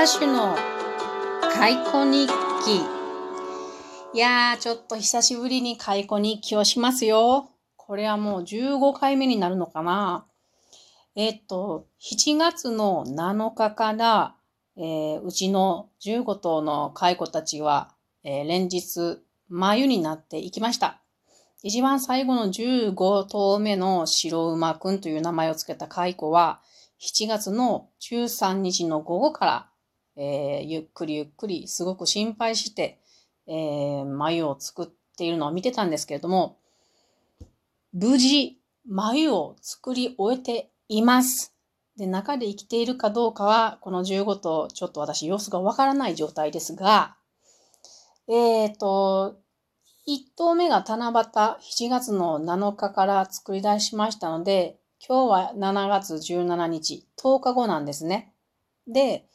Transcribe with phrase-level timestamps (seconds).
[0.00, 0.54] 歌手の
[1.52, 2.30] 解雇日
[2.64, 2.82] 記。
[4.14, 7.50] いやー、ちょっと久しぶりに解雇日記をしますよ。
[7.76, 10.24] これはもう15回目になるのかな。
[11.16, 14.36] えっと、7月の7日から、
[14.76, 17.92] えー、うちの15頭の蚕たちは、
[18.22, 19.18] えー、連日、
[19.48, 21.02] 眉になっていきました。
[21.64, 22.94] 一番最後の15
[23.24, 26.60] 頭目の白馬くんという名前を付けた蚕は、
[27.00, 29.68] 7月の13日の午後から、
[30.18, 33.00] えー、ゆっくりゆっくりすごく心配して、
[33.46, 34.86] えー、眉を作っ
[35.16, 36.58] ているのを見てたんですけれども、
[37.92, 41.54] 無事、眉を作り終えています。
[41.96, 47.16] で、中で生きているかどうかは、この15とちょっと私様子がわからない状態ですが、
[48.28, 49.38] えっ、ー、と、
[50.08, 58.32] 1頭目が七夕、7月の7日から作り出しましたので、今日は7月17日、10日後なんですね。
[58.86, 59.28] で、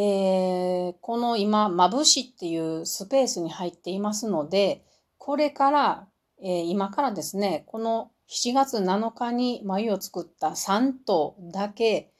[0.00, 4.84] えー、この今、まぶしっていうスペースに入っていますので、
[5.16, 6.08] これから、
[6.40, 12.12] えー、今からですね、この7月7日に眉を作った3頭だけ、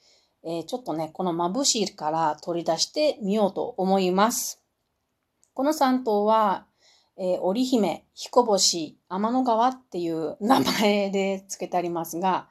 [0.43, 4.61] えー、ちょっとね、このまぶしから取り出してみようと思います。
[5.53, 6.65] この3頭は、
[7.17, 12.49] えー、織姫、彦星、天の川っていう名前で付けてありますが、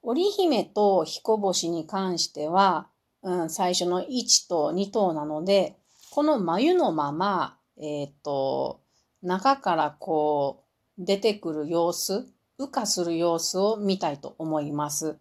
[0.00, 2.88] 織姫と彦星に関しては、
[3.22, 5.76] うん、最初の1と2頭なので、
[6.10, 8.80] この眉のまま、えっ、ー、と、
[9.22, 10.64] 中からこ
[10.98, 12.26] う出てくる様子、
[12.58, 15.18] 羽化する様子を見たいと思います。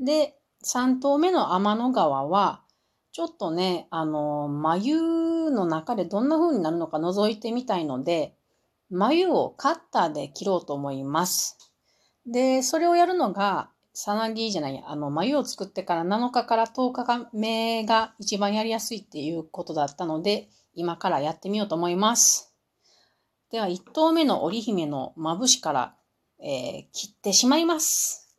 [0.00, 2.62] で、3頭目の天の川は、
[3.12, 8.34] ちょっとね、あの、眉の中でどんな風になるのか覗いてみたいので、
[8.90, 11.58] 眉をカッターで切ろうと思います。
[12.26, 22.54] で、それをやるのが、さなぎじゃない、あの、眉を作ってから7日から10日目が一番やりやすいっていうことだったので、今からやってみようと思います。
[23.50, 25.94] では、1頭目の織姫のまぶしから、
[26.40, 28.34] えー、切ってしまいます。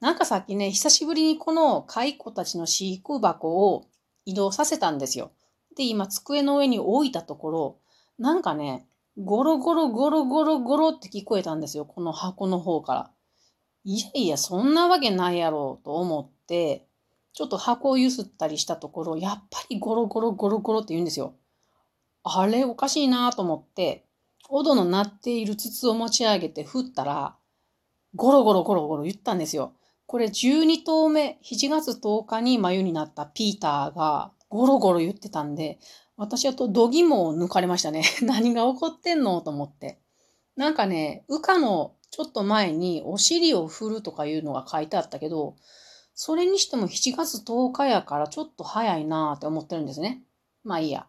[0.00, 3.86] なんかさっきね、久しぶりにこの蚕たちの飼育箱を
[4.24, 5.32] 移動させたんですよ。
[5.76, 7.78] で、今、机の上に置いたところ、
[8.18, 8.86] なんかね、
[9.18, 11.84] ゴロゴロゴロゴロゴロって聞こえたんですよ。
[11.84, 13.10] この箱の方から。
[13.84, 16.86] いやいや、そんなわけないやろうと思って、
[17.32, 21.34] ちょっと箱をゆすったりしたところ、やっぱりゴロゴロゴロゴロって言うんですよ。
[22.22, 24.04] あれおかしいなと思って、
[24.50, 27.36] オの鳴っている筒を持ち上げて振ったら、
[28.16, 29.74] ゴロゴロゴロゴロ言ったんですよ。
[30.06, 35.78] これ12頭目、7月10日に眉になったピーターがゴロゴロ言ってたんで、
[36.16, 38.02] 私はと度肝を抜かれましたね。
[38.22, 40.00] 何が起こってんのと思って。
[40.56, 45.56] なんかね、羽化のちょっと前にお尻を振るとかいうのが書いてあったけど、
[46.14, 50.22] それにしても7月10日やからちょっと早いなーって思ってるんですね。
[50.64, 51.06] まあいいや。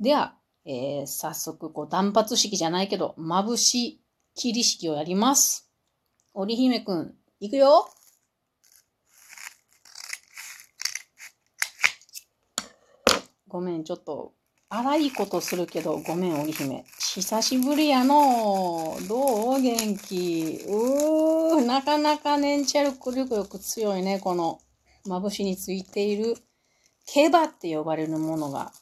[0.00, 4.00] では、えー、早速こう断髪式じゃないけど、まぶし
[4.34, 5.70] 切り式をやります。
[6.32, 7.88] 織姫くん、いくよ
[13.48, 14.34] ごめん、ちょっと
[14.76, 16.84] 荒いことするけど、ごめん、織姫。
[16.98, 18.98] 久しぶりやの。
[19.08, 20.64] どう元気？
[20.66, 24.58] うー、なかなか粘着力よく強いね、この、
[25.06, 26.34] まぶしについている、
[27.06, 28.72] ケバって呼ばれるものが、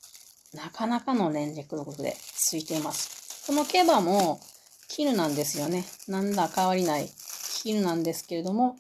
[0.55, 3.45] なかなかの粘着力でついています。
[3.47, 4.41] このケバも、
[4.89, 5.85] 絹なんですよね。
[6.09, 7.11] なんだ変わりない
[7.63, 8.77] 絹なんですけれども、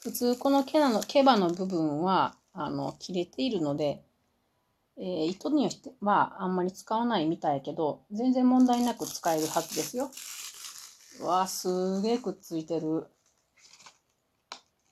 [0.00, 4.02] 普通このケバのケバの部分は、あの、切れているので、
[4.96, 10.10] えー、糸にしてはあんまり使わないみたいやけど、全然問題なく使えるはずですよ。
[11.20, 13.06] うわすげえくっついてる。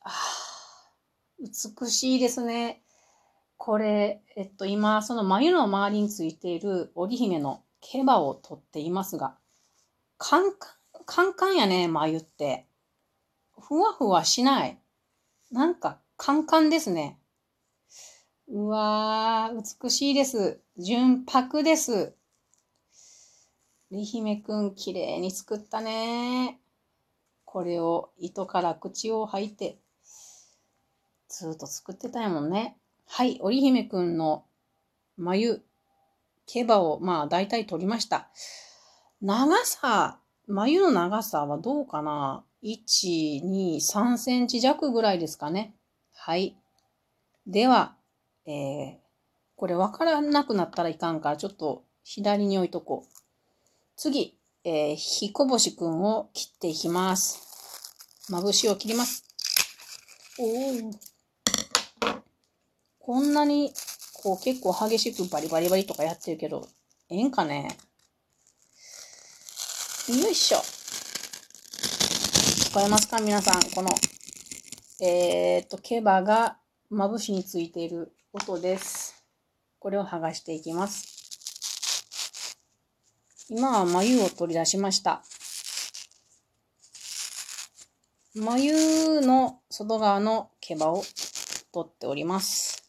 [0.01, 0.11] あ
[1.39, 2.83] 美しいですね。
[3.57, 9.37] これ、えっと、今、その眉の周りについている織姫の毛羽を取っていますが、
[10.19, 12.67] カンカン、カンカンやね、眉って。
[13.61, 14.79] ふわふわしない。
[15.53, 17.19] なんか、カンカンですね。
[18.55, 20.61] うわー、美しいです。
[20.77, 22.15] 純白です。
[23.91, 26.61] りひめくん、綺麗に作ったね。
[27.47, 29.79] これを糸から口を吐いて、
[31.31, 32.77] ずっと作ってたやもんね。
[33.07, 34.45] はい、織姫くんの
[35.17, 35.63] 眉、
[36.47, 38.29] 毛羽を、まあ、大体取りました。
[39.23, 45.75] 長さ、眉の長さはどうかな ?1、2、3センチ弱ぐらいですかね。
[46.13, 46.59] はい。
[47.47, 47.97] では、
[48.47, 48.95] えー、
[49.57, 53.09] これ分からなくなったらいかんから、ちょっと左に置いとこう。
[53.97, 57.41] 次、えー、ひこぼしくんを切っていきます。
[58.29, 59.25] まぶしを切ります。
[60.39, 60.93] おお。
[62.99, 63.73] こんなに、
[64.15, 66.69] こう結構激しくバリバリバリとかやってるけど、
[67.11, 67.77] ええんかね？
[70.09, 70.59] よいしょ。
[70.59, 73.21] 聞こえますか？
[73.21, 73.63] 皆さん。
[73.75, 73.91] この、
[75.01, 76.57] えー、っと、毛羽が
[76.95, 79.25] まぶしについている音です。
[79.79, 82.55] これを剥がしていきます。
[83.49, 85.23] 今は眉を取り出しました。
[88.35, 91.03] 眉の外側の毛羽を
[91.73, 92.85] 取っております。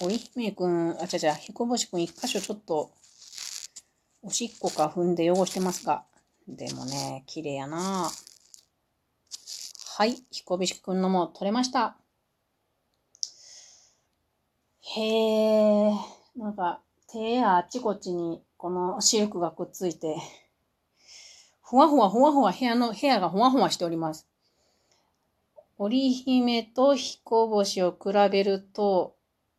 [0.00, 2.90] おい姫くん、あちゃちゃ、ひこぼしくん一箇所ちょっと、
[4.22, 6.04] おしっこか踏んで汚してますが、
[6.48, 8.33] でもね、綺麗やなぁ
[9.96, 11.96] はい、ひこぼしくんのも取れました。
[14.80, 15.92] へえ、
[16.36, 16.80] なんか、
[17.12, 20.16] 手やあちこちにこのシルクがくっついて、
[21.62, 24.26] ふわふわふわふわ部屋の、部屋がふわふわしております。
[25.78, 29.14] 織姫と彦星を比べると、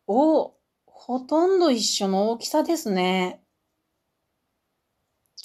[0.06, 0.52] お
[0.84, 3.40] ほとんど一緒の大きさですね。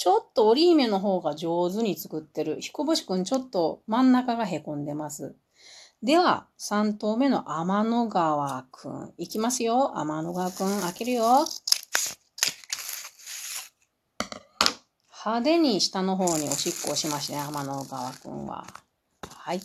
[0.01, 2.59] ちょっと織姫の方が上手に作ってる。
[2.59, 5.35] 彦星くんちょっと真ん中がへこんでます。
[6.01, 9.13] では、3頭目の天の川くん。
[9.19, 9.99] いきますよ。
[9.99, 11.45] 天の川くん、開けるよ。
[15.23, 18.65] 派手に下の方におしっこをしましたね、天の川くんは。
[19.29, 19.61] はい。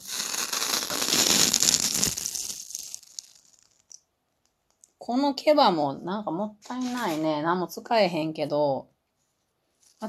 [4.98, 7.40] この毛羽もなんかもったいないね。
[7.40, 8.88] 何も使えへんけど、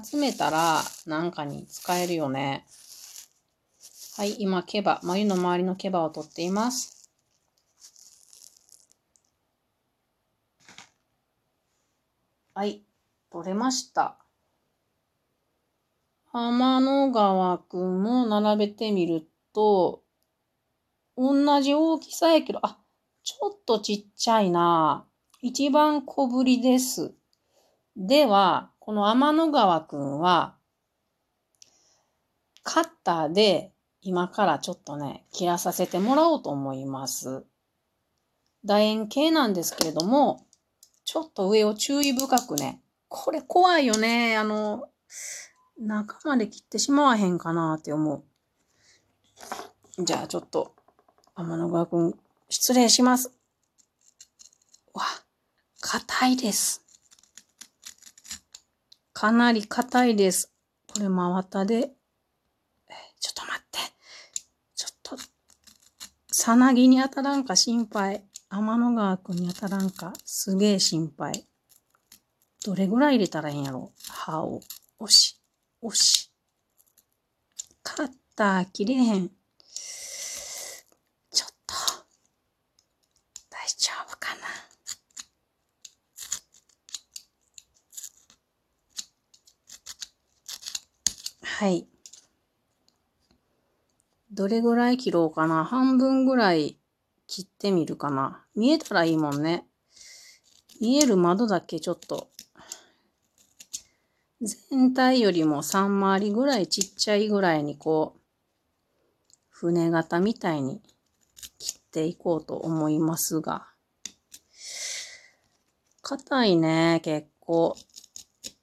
[0.04, 2.66] 集めたらなんかに使えるよね。
[4.18, 7.12] はい、今毛羽、眉の周りの毛羽を取っています。
[12.56, 12.82] はい、
[13.32, 14.18] 取れました。
[16.34, 20.02] 天の川くんも並べてみると、
[21.16, 22.80] 同じ大きさやけど、あ、
[23.24, 25.06] ちょっとちっちゃいな。
[25.42, 27.14] 一番小ぶりです。
[27.96, 30.56] では、この天の川くんは、
[32.64, 37.44] カッターで今からちょっとね、切らさせてもらおうと思います。
[38.64, 40.48] 楕円形なんですけれども、
[41.04, 44.38] ちょっと上を注意深くね、これ怖いよね。
[44.38, 44.88] あの、
[45.78, 48.24] 中まで切ってしまわへんかなって思
[50.00, 50.02] う。
[50.02, 50.74] じゃあちょっと、
[51.36, 52.14] 天の川くん、
[52.48, 53.34] 失礼します。
[54.94, 55.04] わ、
[55.82, 56.87] 硬いです。
[59.20, 60.54] かなり硬いです。
[60.94, 61.90] これ真綿で、
[63.20, 63.80] ちょっと待って。
[64.76, 65.18] ちょっと、
[66.32, 68.24] さなぎに当たらんか心配。
[68.52, 71.48] 天の川くんに当たらんかすげえ心配。
[72.64, 74.62] どれぐらい入れたらいいんやろ歯を
[75.00, 75.42] 押し。
[75.82, 76.32] おし。
[77.82, 79.30] カッター切れへん。
[81.32, 81.74] ちょっと、
[83.50, 84.42] 大丈夫かな。
[91.60, 91.88] はい。
[94.32, 95.66] どれぐらい切ろうかな？
[95.66, 96.78] 半分ぐらい
[97.26, 98.46] 切ってみるかな。
[98.56, 99.66] 見えたらいいもんね。
[100.80, 102.30] 見える窓だけちょっと
[104.70, 108.20] 全体よりも3回りぐらいちっちゃいぐらいにこう、
[109.50, 110.80] 船型みたいに
[111.58, 113.66] 切っていこうと思いますが。
[116.04, 117.76] 硬いね、結構。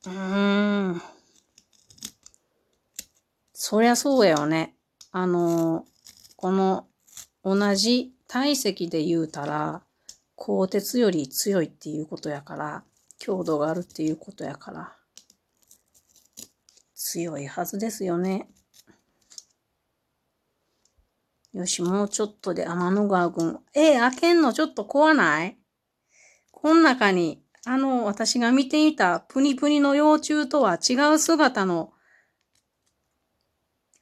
[0.06, 1.02] うーん。
[3.66, 4.75] そりゃそうやよね。
[5.11, 5.87] あの、
[6.37, 6.87] この
[7.42, 9.83] 同じ体積で言うたら、
[10.37, 12.85] 鋼鉄より強いっていうことやから、
[13.18, 14.92] 強度があるっていうことやから。
[16.94, 18.50] 強いはずですよね。
[21.54, 23.61] よし、もうちょっとで天の川くん。
[23.73, 24.52] えー、開けんの？
[24.52, 25.56] ちょっと怖ない？
[26.50, 31.93] この中に、あの、私が見ていたプニプニの幼虫とは違う姿の、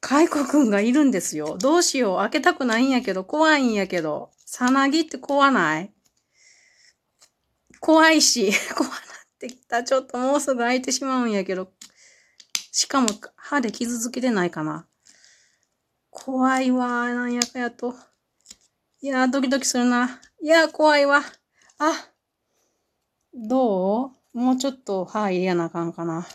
[0.03, 1.57] カイコくんがいるんですよ。
[1.59, 2.19] どうしよう。
[2.19, 4.31] 開けたくないんやけど、怖いんやけど。
[4.45, 5.93] さなぎって怖ない？
[7.79, 8.99] 怖いし、 怖なっ
[9.39, 9.85] てきた。
[9.85, 11.73] ちょっともうすぐ開いてしまうんやけど。
[12.73, 14.89] しかも歯で傷つけてないかな。
[16.11, 17.95] 怖いわ、なんやかやと。
[19.01, 20.21] いやドキドキするな。
[20.43, 21.23] いや怖いわ。
[21.79, 22.11] あ、
[23.33, 24.39] どう？
[24.39, 26.27] もうちょっと歯入れなあかんかな。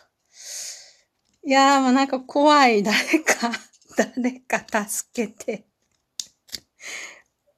[1.48, 2.84] いやー、もうなんか怖い。
[2.84, 3.50] 誰か、
[3.96, 5.66] 誰か助けて。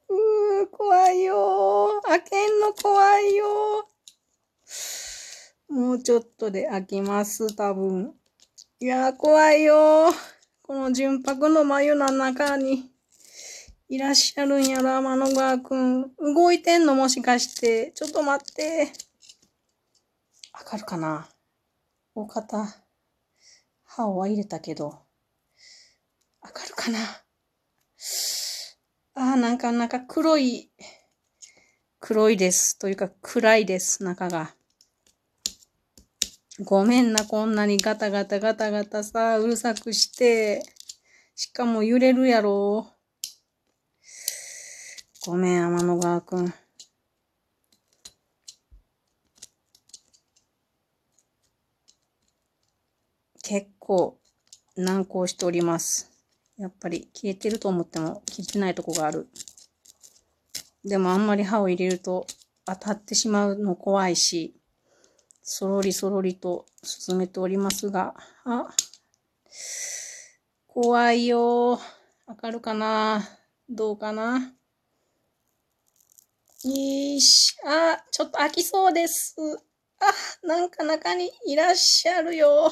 [0.08, 2.06] うー、怖いよー。
[2.06, 5.74] 開けんの怖いよー。
[5.74, 8.14] もうちょっとで開きます、多分。
[8.78, 10.14] いやー、怖いよー
[10.62, 12.92] この純白の眉の中に。
[13.88, 16.14] いらっしゃるんやろ、天の川くん。
[16.16, 17.90] 動いてんのもしかして。
[17.96, 18.92] ちょっと待って。
[20.52, 21.28] わかるかな？
[22.14, 22.72] 大方、
[24.00, 24.86] 歯をは入れたけど。
[26.40, 26.98] わかるかな
[29.14, 30.70] ああ、なんか、なんか黒い、
[31.98, 32.78] 黒いです。
[32.78, 34.54] というか暗いです、中が。
[36.60, 40.62] ごめんな、こんなにガタガタガタガタさ、うるさくして。
[41.34, 42.94] しかも揺れるやろ。
[45.26, 46.54] ごめん、天の川くん。
[53.50, 54.16] 結構
[54.76, 56.08] 難航しております。
[56.56, 59.26] やっぱり消えてると思っても消えてないとこがある。
[60.84, 62.28] でもあんまり歯を入れると
[62.64, 64.54] 当たってしまうの怖いし、
[65.42, 68.14] そろりそろりと進めておりますが、
[68.44, 68.68] あ、
[70.68, 71.80] 怖いよ
[72.26, 73.20] わかるかな？
[73.68, 74.54] どうかな？
[76.62, 79.34] よし、あ、ちょっと開きそうです。
[79.98, 82.70] あ、なんか中にいらっしゃるよ。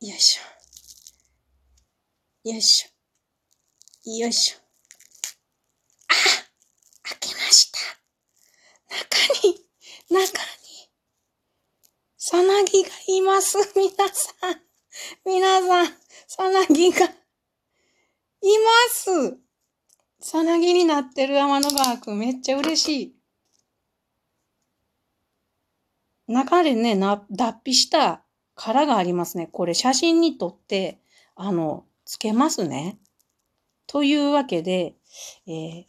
[0.00, 2.50] よいしょ。
[2.50, 4.10] よいしょ。
[4.10, 4.58] よいしょ。
[6.08, 6.14] あ!
[7.02, 7.78] 開けました
[10.08, 10.88] 中に、
[12.16, 13.58] さなぎがいます。
[13.74, 14.62] 皆さん。
[15.24, 15.86] 皆さん、
[16.28, 17.12] さなぎがいま
[18.90, 19.36] す。
[20.20, 23.16] さなぎになってる天の川くんめっちゃ嬉しい。
[26.28, 28.24] 中でね、な、脱皮した
[28.58, 29.48] 殻がありますね。
[29.50, 30.98] これ写真に撮って、
[31.36, 32.98] あの、つけますね。
[33.86, 34.96] というわけで、
[35.46, 35.84] えー、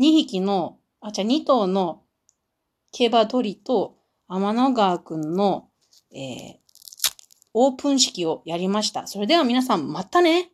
[0.00, 2.02] 2匹の、あ、じゃ2頭の
[2.92, 5.68] 競馬鳥と天の川くんの、
[6.14, 6.56] えー、
[7.52, 9.06] オープン式をやりました。
[9.06, 10.51] それでは皆さんまたね